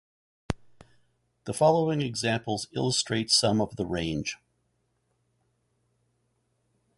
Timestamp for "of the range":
3.61-4.35